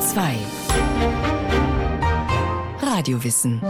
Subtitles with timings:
[0.00, 0.38] Bayern 2
[2.80, 3.60] Radiowissen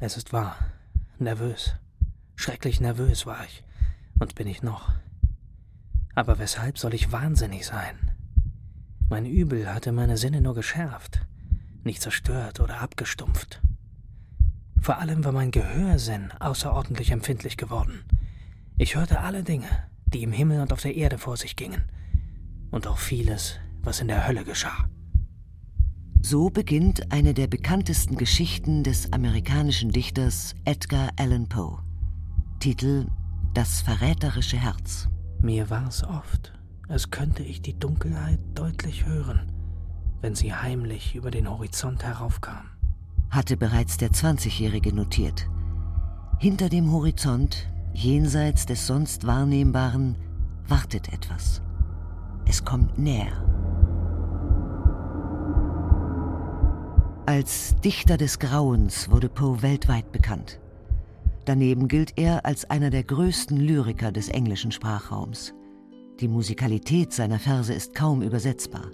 [0.00, 0.56] Es ist wahr.
[1.18, 1.74] Nervös.
[2.36, 3.62] Schrecklich nervös war ich.
[4.18, 4.92] Und bin ich noch.
[6.14, 8.12] Aber weshalb soll ich wahnsinnig sein?
[9.10, 11.20] Mein Übel hatte meine Sinne nur geschärft,
[11.82, 13.60] nicht zerstört oder abgestumpft.
[14.88, 18.06] Vor allem war mein Gehörsinn außerordentlich empfindlich geworden.
[18.78, 19.68] Ich hörte alle Dinge,
[20.06, 21.82] die im Himmel und auf der Erde vor sich gingen,
[22.70, 24.88] und auch vieles, was in der Hölle geschah.
[26.22, 31.82] So beginnt eine der bekanntesten Geschichten des amerikanischen Dichters Edgar Allan Poe.
[32.58, 33.08] Titel
[33.52, 35.06] Das verräterische Herz.
[35.42, 36.54] Mir war es oft,
[36.88, 39.52] als könnte ich die Dunkelheit deutlich hören,
[40.22, 42.70] wenn sie heimlich über den Horizont heraufkam.
[43.30, 45.48] Hatte bereits der 20-Jährige notiert.
[46.38, 50.16] Hinter dem Horizont, jenseits des sonst Wahrnehmbaren,
[50.66, 51.60] wartet etwas.
[52.46, 53.44] Es kommt näher.
[57.26, 60.58] Als Dichter des Grauens wurde Poe weltweit bekannt.
[61.44, 65.52] Daneben gilt er als einer der größten Lyriker des englischen Sprachraums.
[66.20, 68.90] Die Musikalität seiner Verse ist kaum übersetzbar.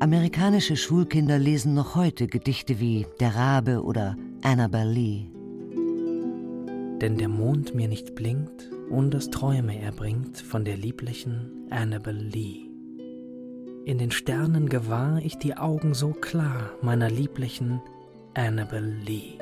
[0.00, 5.24] Amerikanische Schulkinder lesen noch heute Gedichte wie Der Rabe oder Annabel Lee.
[7.00, 12.68] Denn der Mond mir nicht blinkt und das Träume erbringt von der lieblichen Annabel Lee.
[13.86, 17.80] In den Sternen gewahr ich die Augen so klar meiner lieblichen
[18.34, 19.36] Annabel Lee.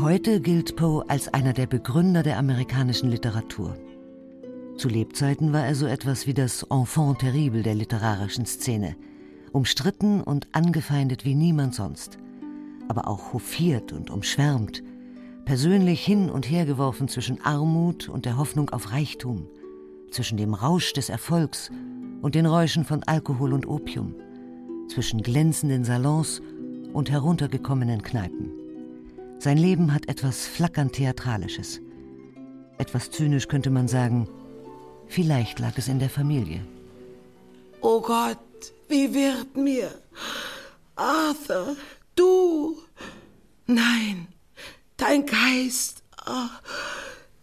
[0.00, 3.76] Heute gilt Poe als einer der Begründer der amerikanischen Literatur.
[4.78, 8.94] Zu Lebzeiten war er so etwas wie das Enfant terrible der literarischen Szene,
[9.50, 12.16] umstritten und angefeindet wie niemand sonst,
[12.86, 14.84] aber auch hofiert und umschwärmt,
[15.44, 19.48] persönlich hin und her geworfen zwischen Armut und der Hoffnung auf Reichtum,
[20.12, 21.72] zwischen dem Rausch des Erfolgs
[22.22, 24.14] und den Räuschen von Alkohol und Opium,
[24.86, 26.40] zwischen glänzenden Salons
[26.92, 28.52] und heruntergekommenen Kneipen.
[29.40, 31.80] Sein Leben hat etwas flackernd Theatralisches.
[32.78, 34.28] Etwas zynisch könnte man sagen,
[35.08, 36.64] vielleicht lag es in der Familie.
[37.80, 38.38] Oh Gott,
[38.88, 39.90] wie wird mir?
[40.96, 41.76] Arthur,
[42.14, 42.76] du?
[43.66, 44.28] Nein,
[44.96, 46.02] dein Geist.
[46.26, 46.48] Oh,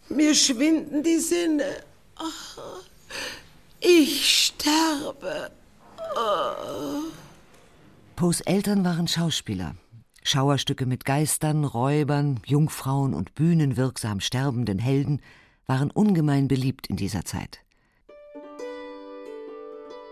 [0.08, 1.82] mir schwinden die Sinne.
[2.18, 2.80] Oh,
[3.80, 5.50] ich sterbe.
[6.16, 7.10] Oh.
[8.16, 9.74] Poes Eltern waren Schauspieler.
[10.22, 15.20] Schauerstücke mit Geistern, Räubern, Jungfrauen und bühnenwirksam sterbenden Helden
[15.66, 17.60] waren ungemein beliebt in dieser Zeit.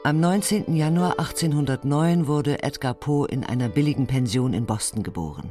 [0.03, 0.77] Am 19.
[0.77, 5.49] Januar 1809 wurde Edgar Poe in einer billigen Pension in Boston geboren.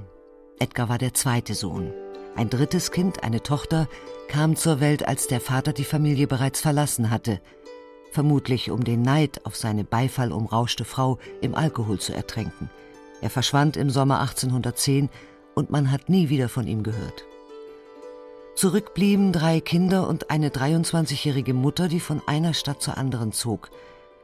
[0.59, 1.91] Edgar war der zweite Sohn.
[2.35, 3.87] Ein drittes Kind, eine Tochter,
[4.27, 7.41] kam zur Welt, als der Vater die Familie bereits verlassen hatte,
[8.11, 12.69] vermutlich um den Neid auf seine beifallumrauschte Frau im Alkohol zu ertränken.
[13.21, 15.09] Er verschwand im Sommer 1810
[15.55, 17.25] und man hat nie wieder von ihm gehört.
[18.55, 23.71] Zurück blieben drei Kinder und eine 23-jährige Mutter, die von einer Stadt zur anderen zog,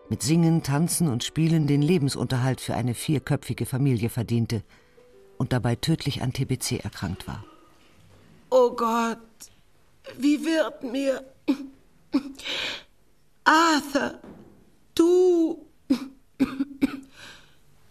[0.08, 4.64] mit Singen, Tanzen und Spielen den Lebensunterhalt für eine vierköpfige Familie verdiente
[5.38, 7.44] und dabei tödlich an TBC erkrankt war.
[8.52, 9.18] Oh Gott,
[10.18, 11.24] wie wird mir.
[13.44, 14.20] Arthur,
[14.96, 15.66] du.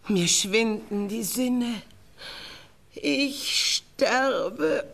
[0.08, 1.82] Mir schwinden die Sinne.
[2.94, 4.84] Ich sterbe.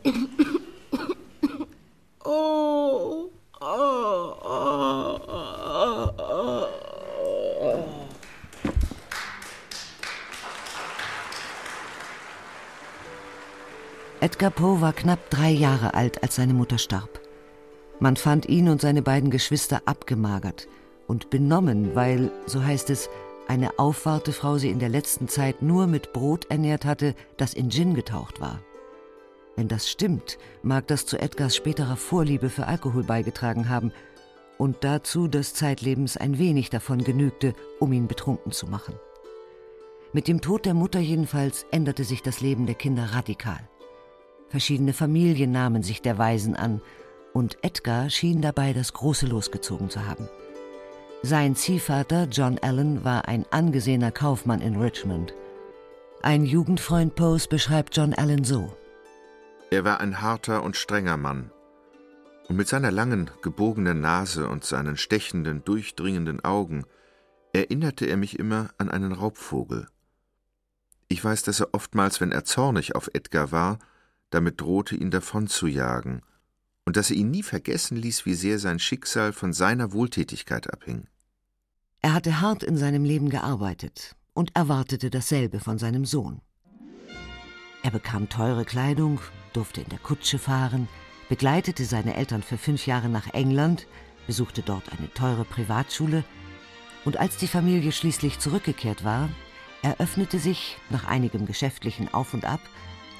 [2.25, 3.31] Oh.
[3.61, 4.37] Oh.
[4.43, 5.21] Oh.
[5.27, 6.11] Oh.
[6.19, 6.67] oh.
[14.21, 17.21] Edgar Poe war knapp drei Jahre alt, als seine Mutter starb.
[18.01, 20.67] Man fand ihn und seine beiden Geschwister abgemagert
[21.06, 23.11] und benommen, weil, so heißt es,
[23.49, 27.93] eine Aufwartefrau sie in der letzten Zeit nur mit Brot ernährt hatte, das in Gin
[27.93, 28.61] getaucht war.
[29.56, 33.93] Wenn das stimmt, mag das zu Edgars späterer Vorliebe für Alkohol beigetragen haben
[34.59, 38.95] und dazu, dass zeitlebens ein wenig davon genügte, um ihn betrunken zu machen.
[40.12, 43.69] Mit dem Tod der Mutter jedenfalls änderte sich das Leben der Kinder radikal.
[44.49, 46.81] Verschiedene Familien nahmen sich der Waisen an,
[47.33, 50.29] und Edgar schien dabei das große losgezogen zu haben.
[51.23, 55.35] Sein Ziehvater John Allen war ein angesehener Kaufmann in Richmond.
[56.23, 58.73] Ein Jugendfreund Poes beschreibt John Allen so.
[59.75, 61.50] Er war ein harter und strenger Mann.
[62.49, 66.85] Und mit seiner langen, gebogenen Nase und seinen stechenden, durchdringenden Augen
[67.53, 69.88] erinnerte er mich immer an einen Raubvogel.
[71.09, 73.81] Ich weiß, dass er oftmals, wenn er zornig auf Edgar war,
[74.31, 76.23] damit drohte, ihn davonzujagen,
[76.85, 81.09] und dass er ihn nie vergessen ließ, wie sehr sein Schicksal von seiner Wohltätigkeit abhing.
[82.00, 86.43] Er hatte hart in seinem Leben gearbeitet und erwartete dasselbe von seinem Sohn.
[87.82, 89.19] Er bekam teure Kleidung,
[89.55, 90.89] durfte in der Kutsche fahren,
[91.29, 93.87] begleitete seine Eltern für fünf Jahre nach England,
[94.27, 96.25] besuchte dort eine teure Privatschule,
[97.05, 99.29] und als die Familie schließlich zurückgekehrt war,
[99.83, 102.61] eröffnete sich, nach einigem geschäftlichen Auf und Ab,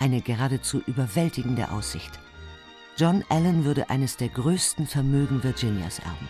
[0.01, 2.19] eine geradezu überwältigende Aussicht.
[2.97, 6.29] John Allen würde eines der größten Vermögen Virginias erben.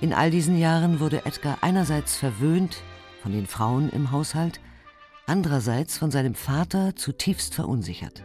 [0.00, 2.82] In all diesen Jahren wurde Edgar einerseits verwöhnt
[3.22, 4.60] von den Frauen im Haushalt,
[5.26, 8.22] andererseits von seinem Vater zutiefst verunsichert.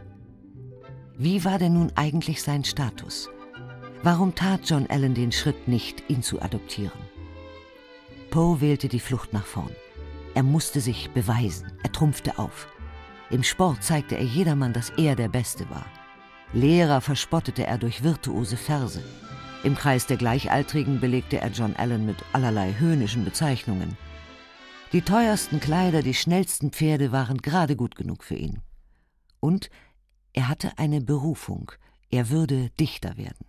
[1.18, 3.30] Wie war denn nun eigentlich sein Status?
[4.04, 7.00] Warum tat John Allen den Schritt nicht, ihn zu adoptieren?
[8.32, 9.72] Poe wählte die Flucht nach vorn.
[10.34, 12.68] Er musste sich beweisen, er trumpfte auf.
[13.30, 15.86] Im Sport zeigte er jedermann, dass er der Beste war.
[16.52, 19.02] Lehrer verspottete er durch virtuose Verse.
[19.64, 23.98] Im Kreis der Gleichaltrigen belegte er John Allen mit allerlei höhnischen Bezeichnungen.
[24.92, 28.62] Die teuersten Kleider, die schnellsten Pferde waren gerade gut genug für ihn.
[29.40, 29.70] Und
[30.36, 31.72] er hatte eine Berufung,
[32.10, 33.48] er würde Dichter werden.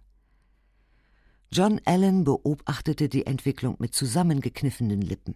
[1.50, 5.34] John Allen beobachtete die Entwicklung mit zusammengekniffenen Lippen.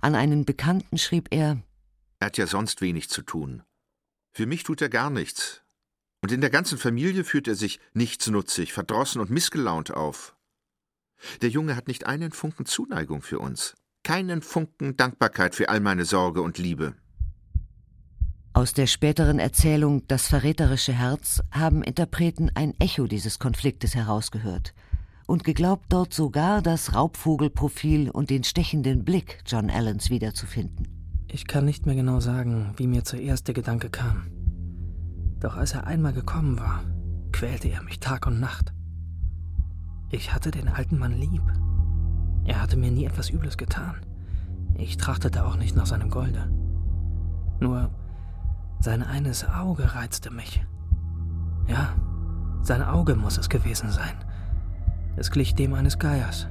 [0.00, 1.62] An einen Bekannten schrieb er
[2.18, 3.62] Er hat ja sonst wenig zu tun.
[4.32, 5.62] Für mich tut er gar nichts.
[6.22, 10.36] Und in der ganzen Familie führt er sich nichtsnutzig, verdrossen und missgelaunt auf.
[11.42, 16.04] Der Junge hat nicht einen Funken Zuneigung für uns, keinen Funken Dankbarkeit für all meine
[16.04, 16.96] Sorge und Liebe.
[18.56, 24.74] Aus der späteren Erzählung Das verräterische Herz haben Interpreten ein Echo dieses Konfliktes herausgehört
[25.26, 30.86] und geglaubt dort sogar das Raubvogelprofil und den stechenden Blick John Allens wiederzufinden.
[31.26, 34.28] Ich kann nicht mehr genau sagen, wie mir zuerst der Gedanke kam.
[35.40, 36.84] Doch als er einmal gekommen war,
[37.32, 38.72] quälte er mich Tag und Nacht.
[40.12, 41.42] Ich hatte den alten Mann lieb.
[42.44, 43.96] Er hatte mir nie etwas Übles getan.
[44.78, 46.48] Ich trachtete auch nicht nach seinem Golde.
[47.58, 47.90] Nur
[48.84, 50.62] sein eines Auge reizte mich.
[51.66, 51.94] Ja,
[52.60, 54.12] sein Auge muss es gewesen sein.
[55.16, 56.48] Es glich dem eines Geiers.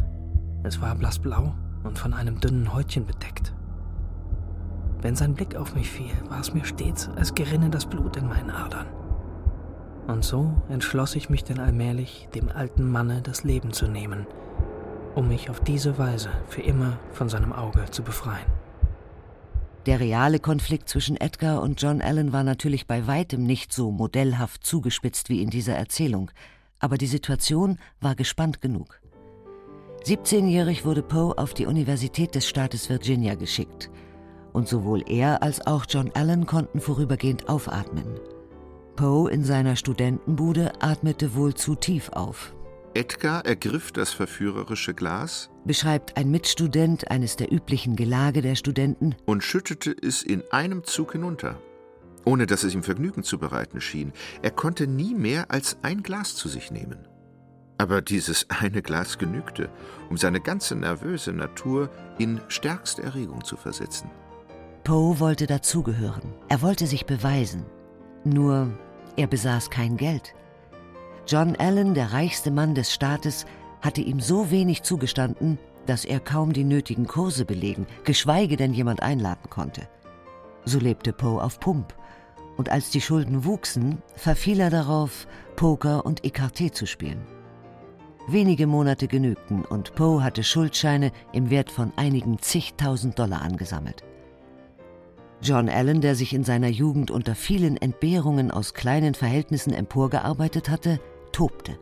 [0.64, 1.54] Es war blassblau
[1.84, 3.54] und von einem dünnen Häutchen bedeckt.
[5.04, 8.28] Wenn sein Blick auf mich fiel, war es mir stets, als gerinne das Blut in
[8.28, 8.88] meinen Adern.
[10.08, 14.26] Und so entschloss ich mich denn allmählich, dem alten Manne das Leben zu nehmen,
[15.14, 18.53] um mich auf diese Weise für immer von seinem Auge zu befreien.
[19.86, 24.66] Der reale Konflikt zwischen Edgar und John Allen war natürlich bei weitem nicht so modellhaft
[24.66, 26.32] zugespitzt wie in dieser Erzählung,
[26.80, 29.02] aber die Situation war gespannt genug.
[30.06, 33.90] 17-jährig wurde Poe auf die Universität des Staates Virginia geschickt,
[34.54, 38.06] und sowohl er als auch John Allen konnten vorübergehend aufatmen.
[38.96, 42.54] Poe in seiner Studentenbude atmete wohl zu tief auf.
[42.96, 49.44] Edgar ergriff das verführerische Glas, beschreibt ein Mitstudent eines der üblichen Gelage der Studenten, und
[49.44, 51.60] schüttete es in einem Zug hinunter,
[52.24, 54.14] ohne dass es ihm Vergnügen zu bereiten schien.
[54.44, 57.08] Er konnte nie mehr als ein Glas zu sich nehmen.
[57.80, 59.70] Aber dieses eine Glas genügte,
[60.12, 64.12] um seine ganze nervöse Natur in stärkste Erregung zu versetzen.
[64.84, 66.34] Poe wollte dazugehören.
[66.48, 67.66] Er wollte sich beweisen.
[68.24, 68.78] Nur
[69.16, 70.36] er besaß kein Geld.
[71.28, 73.46] John Allen, der reichste Mann des Staates,
[73.82, 79.02] hatte ihm so wenig zugestanden, dass er kaum die nötigen Kurse belegen, geschweige denn jemand
[79.02, 79.88] einladen konnte.
[80.66, 81.94] So lebte Poe auf Pump,
[82.58, 87.26] und als die Schulden wuchsen, verfiel er darauf, Poker und Ecarté zu spielen.
[88.28, 94.04] Wenige Monate genügten und Poe hatte Schuldscheine im Wert von einigen zigtausend Dollar angesammelt.
[95.42, 101.02] John Allen, der sich in seiner Jugend unter vielen Entbehrungen aus kleinen Verhältnissen emporgearbeitet hatte,
[101.34, 101.78] tobte.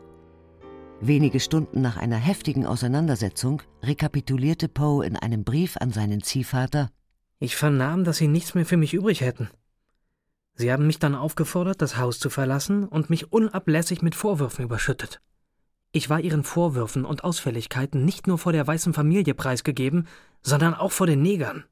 [0.99, 6.89] Wenige Stunden nach einer heftigen Auseinandersetzung rekapitulierte Poe in einem Brief an seinen Ziehvater
[7.39, 9.49] Ich vernahm, dass Sie nichts mehr für mich übrig hätten.
[10.53, 15.21] Sie haben mich dann aufgefordert, das Haus zu verlassen und mich unablässig mit Vorwürfen überschüttet.
[15.91, 20.07] Ich war Ihren Vorwürfen und Ausfälligkeiten nicht nur vor der weißen Familie preisgegeben,
[20.41, 21.65] sondern auch vor den Negern.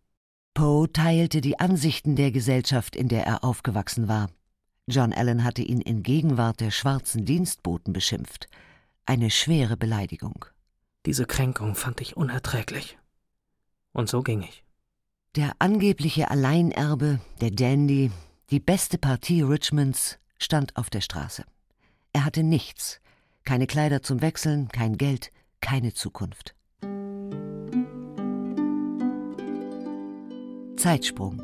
[0.54, 4.30] Poe teilte die Ansichten der Gesellschaft, in der er aufgewachsen war.
[4.90, 8.48] John Allen hatte ihn in Gegenwart der schwarzen Dienstboten beschimpft.
[9.06, 10.46] Eine schwere Beleidigung.
[11.06, 12.98] Diese Kränkung fand ich unerträglich.
[13.94, 14.64] Und so ging ich.
[15.36, 18.12] Der angebliche Alleinerbe, der Dandy,
[18.50, 21.44] die beste Partie Richmonds, stand auf der Straße.
[22.12, 23.00] Er hatte nichts,
[23.44, 25.32] keine Kleider zum Wechseln, kein Geld,
[25.62, 26.56] keine Zukunft.
[30.78, 31.42] Zeitsprung.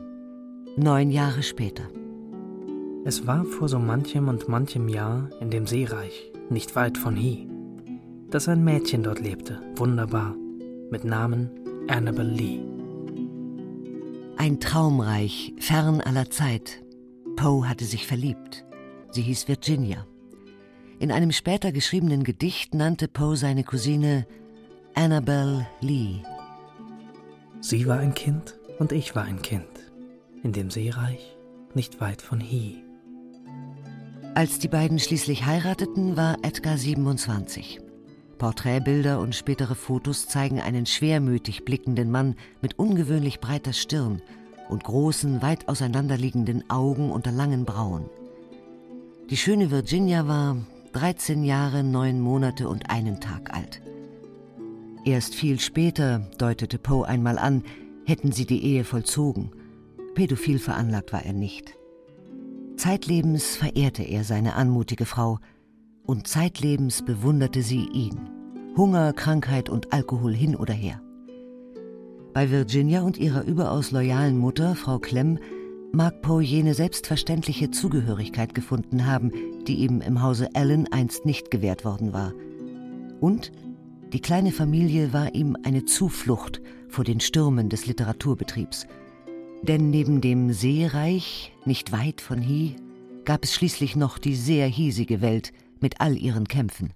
[0.77, 1.87] neun Jahre später.
[3.07, 7.47] Es war vor so manchem und manchem Jahr in dem Seereich, nicht weit von Hie,
[8.31, 10.35] dass ein Mädchen dort lebte, wunderbar,
[10.89, 11.51] mit Namen
[11.87, 12.61] Annabel Lee.
[14.37, 16.81] Ein Traumreich, fern aller Zeit.
[17.35, 18.65] Poe hatte sich verliebt.
[19.11, 20.07] Sie hieß Virginia.
[20.97, 24.25] In einem später geschriebenen Gedicht nannte Poe seine Cousine
[24.95, 26.23] Annabel Lee.
[27.61, 29.67] Sie war ein Kind und ich war ein Kind.
[30.41, 31.37] In dem Seereich,
[31.75, 32.84] nicht weit von Hie.
[34.35, 37.79] Als die beiden schließlich heirateten, war Edgar 27.
[38.37, 44.21] Porträtbilder und spätere Fotos zeigen einen schwermütig blickenden Mann mit ungewöhnlich breiter Stirn
[44.67, 48.09] und großen, weit auseinanderliegenden Augen unter langen Brauen.
[49.29, 50.57] Die schöne Virginia war
[50.91, 53.81] 13 Jahre, neun Monate und einen Tag alt.
[55.05, 57.63] Erst viel später, deutete Poe einmal an,
[58.05, 59.51] hätten sie die Ehe vollzogen.
[60.13, 61.77] Pädophil veranlagt war er nicht.
[62.77, 65.39] Zeitlebens verehrte er seine anmutige Frau
[66.05, 68.29] und zeitlebens bewunderte sie ihn.
[68.75, 71.01] Hunger, Krankheit und Alkohol hin oder her.
[72.33, 75.39] Bei Virginia und ihrer überaus loyalen Mutter, Frau Clem,
[75.93, 79.31] mag Poe jene selbstverständliche Zugehörigkeit gefunden haben,
[79.65, 82.33] die ihm im Hause Allen einst nicht gewährt worden war.
[83.21, 83.53] Und
[84.11, 88.85] die kleine Familie war ihm eine Zuflucht vor den Stürmen des Literaturbetriebs–
[89.65, 92.75] denn neben dem Seereich, nicht weit von Hie,
[93.25, 96.93] gab es schließlich noch die sehr hiesige Welt mit all ihren Kämpfen.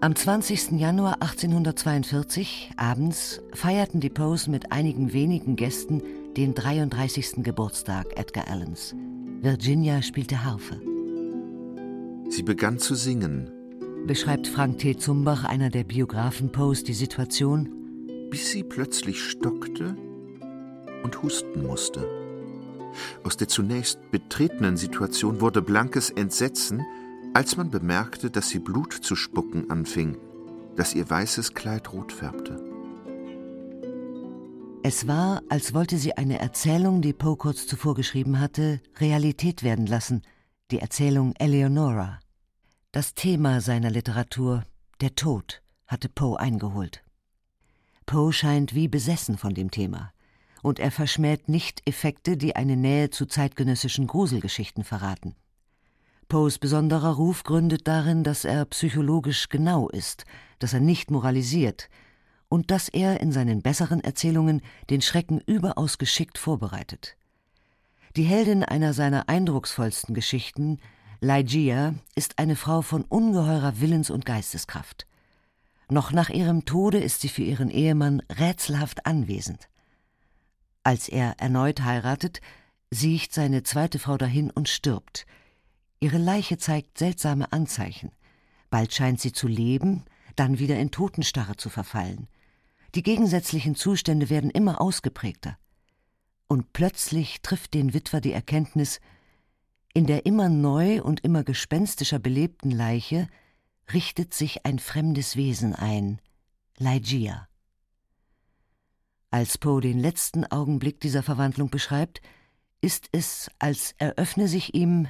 [0.00, 0.78] Am 20.
[0.78, 6.02] Januar 1842, abends, feierten die Poes mit einigen wenigen Gästen
[6.36, 7.42] den 33.
[7.42, 8.94] Geburtstag Edgar Allens.
[9.40, 10.80] Virginia spielte Harfe.
[12.28, 13.50] Sie begann zu singen,
[14.06, 14.96] beschreibt Frank T.
[14.96, 17.70] Zumbach, einer der Biografen Poes, die Situation
[18.30, 19.96] bis sie plötzlich stockte
[21.02, 22.08] und husten musste.
[23.24, 26.84] Aus der zunächst betretenen Situation wurde blankes Entsetzen,
[27.34, 30.16] als man bemerkte, dass sie Blut zu spucken anfing,
[30.76, 32.64] dass ihr weißes Kleid rot färbte.
[34.82, 39.86] Es war, als wollte sie eine Erzählung, die Poe kurz zuvor geschrieben hatte, Realität werden
[39.86, 40.22] lassen,
[40.70, 42.20] die Erzählung Eleonora.
[42.92, 44.64] Das Thema seiner Literatur,
[45.00, 47.02] der Tod, hatte Poe eingeholt.
[48.08, 50.14] Poe scheint wie besessen von dem Thema.
[50.62, 55.36] Und er verschmäht nicht Effekte, die eine Nähe zu zeitgenössischen Gruselgeschichten verraten.
[56.26, 60.24] Poes besonderer Ruf gründet darin, dass er psychologisch genau ist,
[60.58, 61.90] dass er nicht moralisiert
[62.48, 67.14] und dass er in seinen besseren Erzählungen den Schrecken überaus geschickt vorbereitet.
[68.16, 70.78] Die Heldin einer seiner eindrucksvollsten Geschichten,
[71.20, 75.07] Ligeia, ist eine Frau von ungeheurer Willens- und Geisteskraft.
[75.90, 79.68] Noch nach ihrem Tode ist sie für ihren Ehemann rätselhaft anwesend.
[80.82, 82.40] Als er erneut heiratet,
[82.90, 85.26] siecht seine zweite Frau dahin und stirbt.
[86.00, 88.12] Ihre Leiche zeigt seltsame Anzeichen.
[88.70, 90.04] Bald scheint sie zu leben,
[90.36, 92.28] dann wieder in Totenstarre zu verfallen.
[92.94, 95.58] Die gegensätzlichen Zustände werden immer ausgeprägter.
[96.48, 99.00] Und plötzlich trifft den Witwer die Erkenntnis,
[99.94, 103.28] in der immer neu und immer gespenstischer belebten Leiche
[103.92, 106.20] richtet sich ein fremdes Wesen ein,
[106.76, 107.48] Ligeia.
[109.30, 112.20] Als Poe den letzten Augenblick dieser Verwandlung beschreibt,
[112.80, 115.08] ist es, als eröffne sich ihm,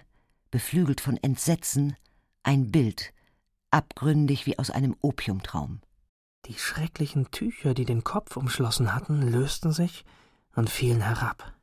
[0.51, 1.97] beflügelt von Entsetzen,
[2.43, 3.13] ein Bild,
[3.71, 5.81] abgründig wie aus einem Opiumtraum.
[6.47, 10.05] Die schrecklichen Tücher, die den Kopf umschlossen hatten, lösten sich
[10.55, 11.55] und fielen herab.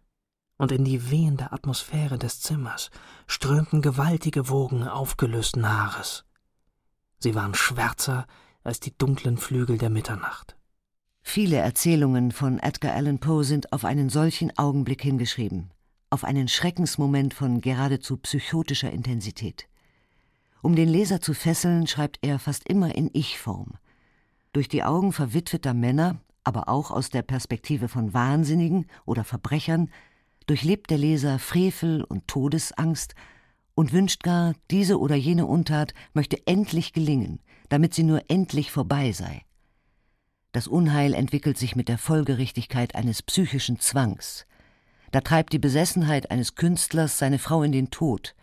[0.57, 2.91] Und in die wehende Atmosphäre des Zimmers
[3.27, 6.23] strömten gewaltige Wogen aufgelösten Haares.
[7.19, 8.27] Sie waren schwärzer
[8.63, 10.55] als die dunklen Flügel der Mitternacht.
[11.21, 15.71] Viele Erzählungen von Edgar Allan Poe sind auf einen solchen Augenblick hingeschrieben,
[16.09, 19.67] auf einen Schreckensmoment von geradezu psychotischer Intensität.
[20.61, 23.73] Um den Leser zu fesseln, schreibt er fast immer in Ich-Form.
[24.53, 29.89] Durch die Augen verwitweter Männer, aber auch aus der Perspektive von Wahnsinnigen oder Verbrechern,
[30.47, 33.15] durchlebt der Leser Frevel und Todesangst
[33.75, 37.39] und wünscht gar, diese oder jene Untat möchte endlich gelingen,
[37.69, 39.43] damit sie nur endlich vorbei sei.
[40.53, 44.45] Das Unheil entwickelt sich mit der Folgerichtigkeit eines psychischen Zwangs.
[45.11, 48.35] Da treibt die Besessenheit eines Künstlers seine Frau in den Tod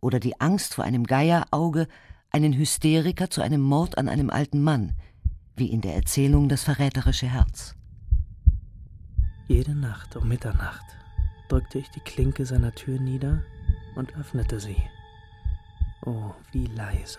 [0.00, 1.88] oder die Angst vor einem Geierauge
[2.30, 4.92] einen Hysteriker zu einem Mord an einem alten Mann,
[5.56, 7.74] wie in der Erzählung Das verräterische Herz.
[9.48, 10.84] Jede Nacht um Mitternacht
[11.48, 13.42] drückte ich die Klinke seiner Tür nieder
[13.96, 14.80] und öffnete sie.
[16.04, 17.18] Oh, wie leise.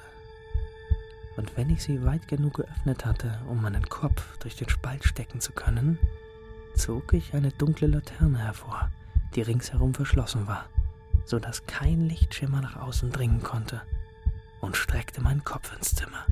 [1.36, 5.40] Und wenn ich sie weit genug geöffnet hatte, um meinen Kopf durch den Spalt stecken
[5.42, 6.00] zu können,
[6.76, 8.90] zog ich eine dunkle Laterne hervor,
[9.36, 10.66] die ringsherum verschlossen war,
[11.26, 13.82] so dass kein Lichtschimmer nach außen dringen konnte,
[14.62, 16.26] und streckte meinen Kopf ins Zimmer.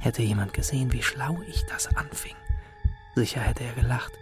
[0.00, 2.36] Hätte jemand gesehen, wie schlau ich das anfing,
[3.14, 4.12] sicher hätte er gelacht.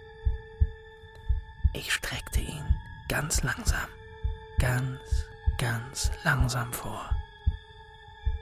[1.73, 2.65] Ich streckte ihn
[3.09, 3.89] ganz langsam,
[4.59, 5.27] ganz,
[5.59, 7.11] ganz langsam vor.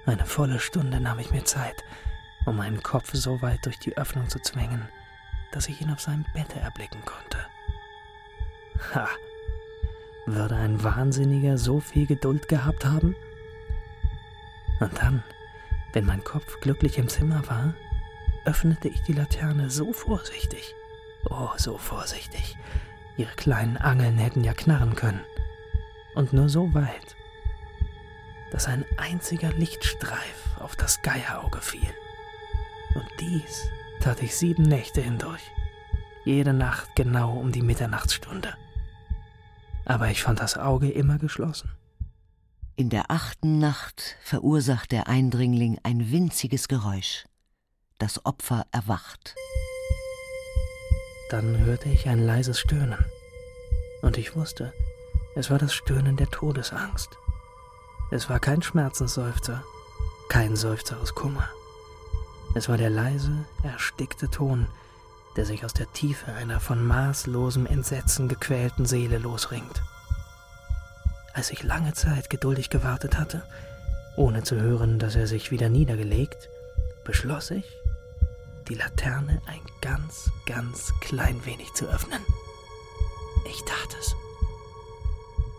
[0.07, 1.83] Eine volle Stunde nahm ich mir Zeit,
[2.45, 4.89] um meinen Kopf so weit durch die Öffnung zu zwängen,
[5.53, 7.39] dass ich ihn auf seinem Bette erblicken konnte.
[8.95, 9.09] Ha!
[10.27, 13.15] Würde ein Wahnsinniger so viel Geduld gehabt haben?
[14.81, 15.23] Und dann,
[15.93, 17.75] wenn mein Kopf glücklich im Zimmer war,
[18.45, 20.75] öffnete ich die Laterne so vorsichtig,
[21.31, 22.57] oh so vorsichtig,
[23.17, 25.25] ihre kleinen Angeln hätten ja knarren können,
[26.17, 27.15] und nur so weit,
[28.51, 31.95] dass ein einziger Lichtstreif auf das Geierauge fiel.
[32.95, 33.69] Und dies
[34.01, 35.43] tat ich sieben Nächte hindurch,
[36.25, 38.55] jede Nacht genau um die Mitternachtsstunde.
[39.85, 41.71] Aber ich fand das Auge immer geschlossen.
[42.77, 47.27] In der achten Nacht verursacht der Eindringling ein winziges Geräusch.
[47.99, 49.35] Das Opfer erwacht.
[51.31, 53.05] Dann hörte ich ein leises Stöhnen.
[54.03, 54.73] Und ich wusste,
[55.37, 57.19] es war das Stöhnen der Todesangst.
[58.11, 59.63] Es war kein Schmerzensseufzer,
[60.31, 61.47] kein Seufzer aus Kummer.
[62.55, 64.67] Es war der leise, erstickte Ton,
[65.37, 69.83] der sich aus der Tiefe einer von maßlosem Entsetzen gequälten Seele losringt.
[71.35, 73.43] Als ich lange Zeit geduldig gewartet hatte,
[74.17, 76.49] ohne zu hören, dass er sich wieder niedergelegt,
[77.05, 77.67] beschloss ich,
[78.69, 82.23] die Laterne ein ganz, ganz klein wenig zu öffnen.
[83.45, 84.17] Ich tat es.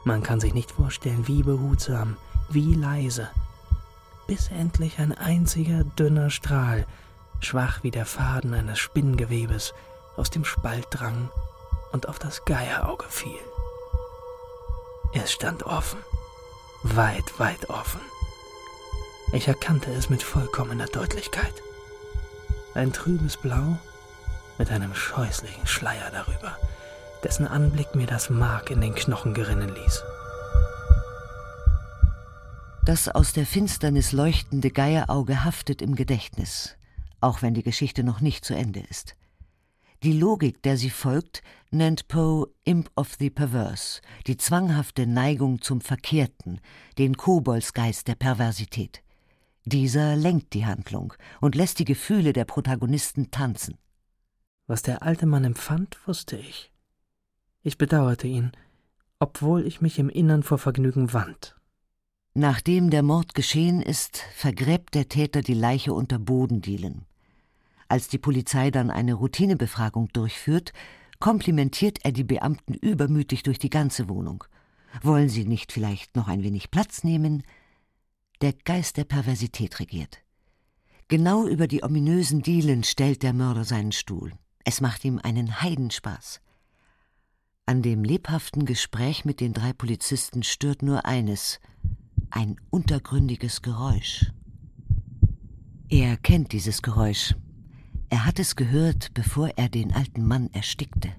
[0.07, 2.15] Man kann sich nicht vorstellen, wie behutsam,
[2.47, 3.29] wie leise,
[4.25, 6.87] bis endlich ein einziger dünner Strahl,
[7.41, 9.73] schwach wie der Faden eines Spinngewebes,
[10.15, 11.29] aus dem Spalt drang
[11.91, 13.37] und auf das Geierauge fiel.
[15.11, 15.99] Es stand offen,
[16.83, 17.99] weit, weit offen.
[19.33, 21.61] Ich erkannte es mit vollkommener Deutlichkeit.
[22.75, 23.77] Ein trübes Blau
[24.57, 26.57] mit einem scheußlichen Schleier darüber,
[27.23, 30.03] dessen Anblick mir das Mark in den Knochen gerinnen ließ.
[32.85, 36.77] Das aus der Finsternis leuchtende Geierauge haftet im Gedächtnis,
[37.19, 39.15] auch wenn die Geschichte noch nicht zu Ende ist.
[40.03, 45.81] Die Logik, der sie folgt, nennt Poe Imp of the Perverse, die zwanghafte Neigung zum
[45.81, 46.61] Verkehrten,
[46.97, 49.03] den Koboldsgeist der Perversität.
[49.65, 53.77] Dieser lenkt die Handlung und lässt die Gefühle der Protagonisten tanzen.
[54.67, 56.71] Was der alte Mann empfand, wusste ich.
[57.67, 58.53] Ich bedauerte ihn,
[59.19, 61.57] obwohl ich mich im Innern vor Vergnügen wand.
[62.33, 67.05] Nachdem der Mord geschehen ist, vergräbt der Täter die Leiche unter Bodendielen.
[67.89, 70.71] Als die Polizei dann eine Routinebefragung durchführt,
[71.19, 74.45] komplimentiert er die Beamten übermütig durch die ganze Wohnung.
[75.01, 77.43] Wollen Sie nicht vielleicht noch ein wenig Platz nehmen?
[78.39, 80.19] Der Geist der Perversität regiert.
[81.09, 84.31] Genau über die ominösen Dielen stellt der Mörder seinen Stuhl.
[84.63, 86.39] Es macht ihm einen Heidenspaß.
[87.69, 91.59] An dem lebhaften Gespräch mit den drei Polizisten stört nur eines
[92.29, 94.31] ein untergründiges Geräusch.
[95.89, 97.35] Er kennt dieses Geräusch,
[98.07, 101.09] er hat es gehört, bevor er den alten Mann erstickte.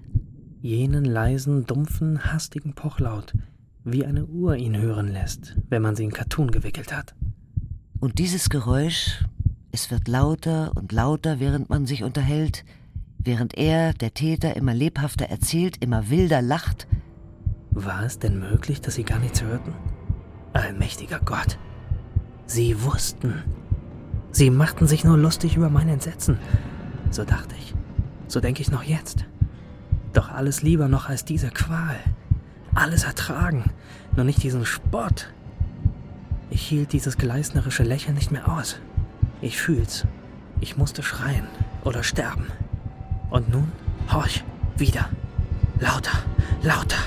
[0.59, 3.35] Jenen leisen, dumpfen, hastigen Pochlaut,
[3.83, 7.13] wie eine Uhr ihn hören lässt, wenn man sie in Kattun gewickelt hat.
[7.99, 9.23] Und dieses Geräusch,
[9.71, 12.65] es wird lauter und lauter, während man sich unterhält,
[13.19, 16.87] während er, der Täter, immer lebhafter erzählt, immer wilder lacht.
[17.71, 19.73] War es denn möglich, dass sie gar nichts hörten?
[20.53, 21.59] Allmächtiger Gott.
[22.45, 23.43] Sie wussten.
[24.31, 26.39] Sie machten sich nur lustig über mein Entsetzen.
[27.11, 27.75] So dachte ich.
[28.27, 29.25] So denke ich noch jetzt.
[30.13, 31.95] Doch alles lieber noch als diese Qual.
[32.73, 33.71] Alles ertragen,
[34.15, 35.31] nur nicht diesen Spott.
[36.49, 38.79] Ich hielt dieses gleisnerische Lächeln nicht mehr aus.
[39.41, 40.05] Ich fühl's.
[40.61, 41.47] Ich musste schreien
[41.83, 42.47] oder sterben.
[43.29, 43.71] Und nun,
[44.11, 44.43] horch,
[44.77, 45.09] wieder.
[45.79, 46.17] Lauter,
[46.63, 46.97] lauter,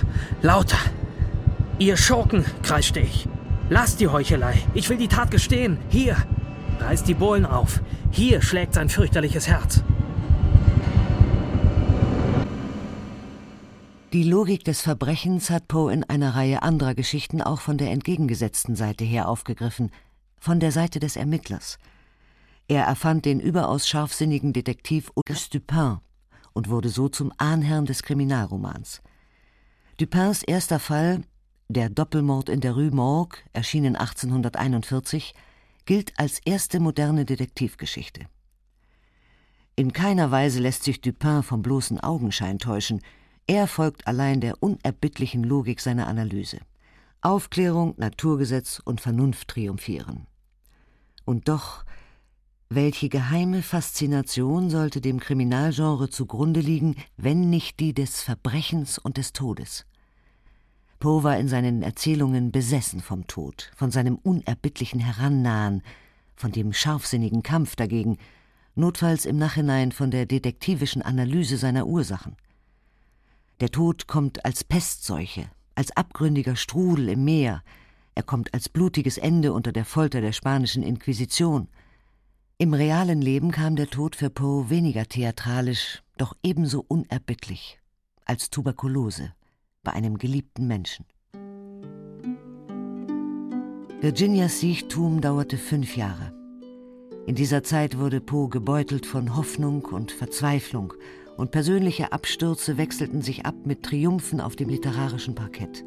[0.41, 0.79] lauter.
[1.79, 3.29] Ihr Schurken, kreischte ich.
[3.69, 4.55] Lasst die Heuchelei.
[4.75, 5.79] Ich will die Tat gestehen.
[5.89, 6.17] Hier.
[6.79, 7.81] Reißt die Bohlen auf.
[8.11, 9.83] Hier schlägt sein fürchterliches Herz.
[14.13, 18.77] Die Logik des Verbrechens hat Poe in einer Reihe anderer Geschichten auch von der entgegengesetzten
[18.77, 19.91] Seite her aufgegriffen,
[20.39, 21.79] von der Seite des Ermittlers.
[22.69, 25.99] Er erfand den überaus scharfsinnigen Detektiv Auguste Dupin
[26.53, 29.03] und wurde so zum Ahnherrn des Kriminalromans.
[29.99, 31.23] Dupins erster Fall,
[31.69, 35.35] der Doppelmord in der Rue Morgue, erschienen 1841,
[35.85, 38.27] gilt als erste moderne Detektivgeschichte.
[39.75, 43.01] In keiner Weise lässt sich Dupin vom bloßen Augenschein täuschen.
[43.47, 46.59] Er folgt allein der unerbittlichen Logik seiner Analyse.
[47.23, 50.27] Aufklärung, Naturgesetz und Vernunft triumphieren.
[51.25, 51.85] Und doch,
[52.75, 59.33] welche geheime Faszination sollte dem Kriminalgenre zugrunde liegen, wenn nicht die des Verbrechens und des
[59.33, 59.87] Todes?
[60.99, 65.83] Poe war in seinen Erzählungen besessen vom Tod, von seinem unerbittlichen Herannahen,
[66.37, 68.19] von dem scharfsinnigen Kampf dagegen,
[68.75, 72.37] notfalls im Nachhinein von der detektivischen Analyse seiner Ursachen.
[73.61, 77.63] Der Tod kommt als Pestseuche, als abgründiger Strudel im Meer,
[78.15, 81.69] er kommt als blutiges Ende unter der Folter der spanischen Inquisition.
[82.63, 87.81] Im realen Leben kam der Tod für Poe weniger theatralisch, doch ebenso unerbittlich
[88.25, 89.33] als Tuberkulose
[89.83, 91.05] bei einem geliebten Menschen.
[94.01, 96.33] Virginias Siechtum dauerte fünf Jahre.
[97.27, 100.95] In dieser Zeit wurde Poe gebeutelt von Hoffnung und Verzweiflung,
[101.37, 105.85] und persönliche Abstürze wechselten sich ab mit Triumphen auf dem literarischen Parkett.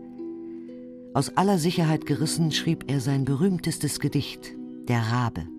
[1.14, 4.52] Aus aller Sicherheit gerissen schrieb er sein berühmtestes Gedicht,
[4.90, 5.55] Der Rabe.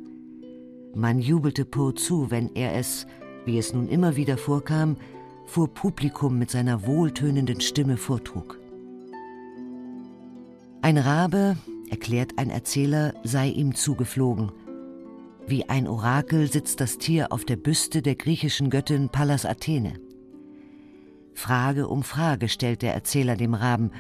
[0.97, 3.07] Man jubelte Poe zu, wenn er es,
[3.45, 4.97] wie es nun immer wieder vorkam,
[5.45, 8.59] vor Publikum mit seiner wohltönenden Stimme vortrug.
[10.81, 11.59] Ein Rabe,
[11.91, 14.53] erklärt ein Erzähler, sei ihm zugeflogen.
[15.47, 20.01] Wie ein Orakel sitzt das Tier auf der Büste der griechischen Göttin Pallas Athene.
[21.35, 23.91] Frage um Frage stellt der Erzähler dem Raben,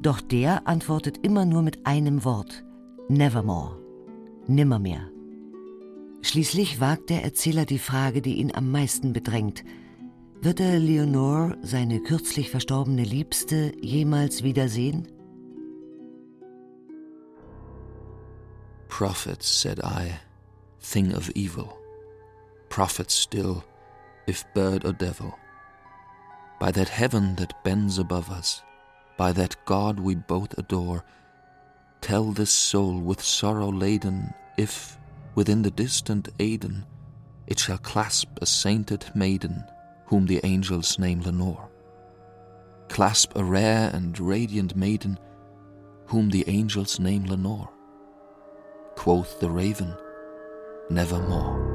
[0.00, 2.64] doch der antwortet immer nur mit einem Wort:
[3.08, 3.80] Nevermore,
[4.46, 5.10] nimmermehr.
[6.26, 9.62] Schließlich wagt der Erzähler die Frage, die ihn am meisten bedrängt:
[10.40, 15.06] wird er Leonore, seine kürzlich verstorbene Liebste, jemals wiedersehen?
[18.88, 20.14] Prophet, said I,
[20.80, 21.68] thing of evil,
[22.70, 23.62] prophet still,
[24.26, 25.32] if bird or devil.
[26.58, 28.64] By that heaven that bends above us,
[29.16, 31.04] by that God we both adore,
[32.00, 34.98] tell this soul with sorrow laden if,
[35.36, 36.84] within the distant Aidenn,
[37.46, 39.62] it shall clasp a sainted maiden
[40.06, 41.68] whom the angels name Lenore.
[42.88, 45.18] Clasp a rare and radiant maiden,
[46.06, 47.68] whom the angels name Lenore.
[48.96, 49.94] Quoth the raven,
[50.90, 51.74] Nevermore.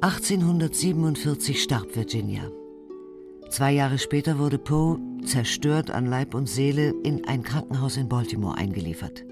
[0.00, 2.61] (1847) starb Virginia.
[3.52, 8.56] Zwei Jahre später wurde Poe, zerstört an Leib und Seele, in ein Krankenhaus in Baltimore
[8.56, 9.26] eingeliefert.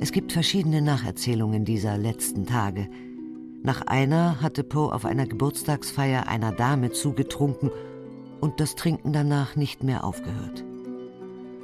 [0.00, 2.88] Es gibt verschiedene Nacherzählungen dieser letzten Tage.
[3.62, 7.70] Nach einer hatte Poe auf einer Geburtstagsfeier einer Dame zugetrunken
[8.40, 10.64] und das Trinken danach nicht mehr aufgehört.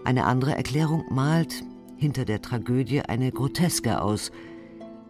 [0.04, 1.64] Eine andere Erklärung malt
[1.96, 4.30] hinter der Tragödie eine Groteske aus.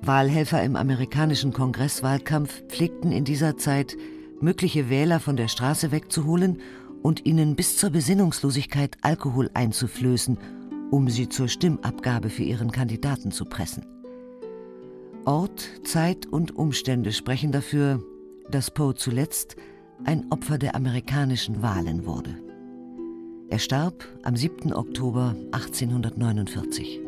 [0.00, 3.96] Wahlhelfer im amerikanischen Kongresswahlkampf pflegten in dieser Zeit
[4.40, 6.60] mögliche Wähler von der Straße wegzuholen
[7.02, 10.38] und ihnen bis zur Besinnungslosigkeit Alkohol einzuflößen,
[10.90, 13.84] um sie zur Stimmabgabe für ihren Kandidaten zu pressen.
[15.24, 18.02] Ort, Zeit und Umstände sprechen dafür,
[18.50, 19.56] dass Poe zuletzt
[20.04, 22.36] ein Opfer der amerikanischen Wahlen wurde.
[23.48, 24.72] Er starb am 7.
[24.72, 27.05] Oktober 1849.